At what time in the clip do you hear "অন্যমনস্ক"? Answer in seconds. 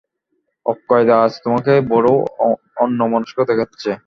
2.77-3.37